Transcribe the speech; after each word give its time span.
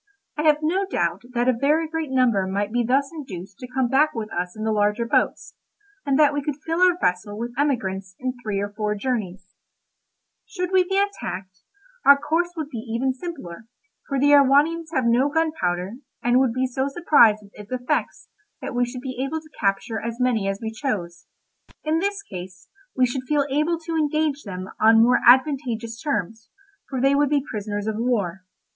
I 0.35 0.41
have 0.47 0.63
no 0.63 0.87
doubt 0.87 1.21
that 1.35 1.47
a 1.47 1.53
very 1.53 1.87
great 1.87 2.09
number 2.09 2.47
might 2.47 2.71
be 2.71 2.83
thus 2.83 3.11
induced 3.13 3.59
to 3.59 3.67
come 3.67 3.87
back 3.87 4.15
with 4.15 4.31
us 4.33 4.57
in 4.57 4.63
the 4.63 4.71
larger 4.71 5.05
boats, 5.05 5.53
and 6.07 6.17
that 6.17 6.33
we 6.33 6.41
could 6.41 6.55
fill 6.65 6.81
our 6.81 6.97
vessel 6.99 7.37
with 7.37 7.53
emigrants 7.55 8.15
in 8.17 8.33
three 8.41 8.59
or 8.59 8.73
four 8.75 8.95
journeys. 8.95 9.53
Should 10.47 10.71
we 10.71 10.83
be 10.83 10.97
attacked, 10.97 11.59
our 12.03 12.17
course 12.17 12.53
would 12.57 12.69
be 12.71 12.79
even 12.79 13.13
simpler, 13.13 13.67
for 14.07 14.17
the 14.19 14.31
Erewhonians 14.31 14.87
have 14.91 15.05
no 15.05 15.29
gunpowder, 15.29 15.97
and 16.23 16.39
would 16.39 16.51
be 16.53 16.65
so 16.65 16.87
surprised 16.87 17.43
with 17.43 17.51
its 17.53 17.71
effects 17.71 18.27
that 18.59 18.73
we 18.73 18.85
should 18.85 19.01
be 19.01 19.23
able 19.23 19.39
to 19.39 19.51
capture 19.59 20.01
as 20.01 20.19
many 20.19 20.47
as 20.47 20.59
we 20.59 20.71
chose; 20.71 21.27
in 21.83 21.99
this 21.99 22.23
case 22.23 22.69
we 22.95 23.05
should 23.05 23.25
feel 23.27 23.45
able 23.51 23.77
to 23.81 23.95
engage 23.95 24.45
them 24.45 24.67
on 24.81 25.03
more 25.03 25.19
advantageous 25.27 26.01
terms, 26.01 26.49
for 26.89 26.99
they 26.99 27.13
would 27.13 27.29
be 27.29 27.45
prisoners 27.51 27.85
of 27.85 27.97
war. 27.97 28.43